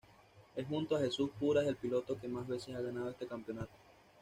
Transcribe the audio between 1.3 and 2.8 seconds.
Puras el piloto que más veces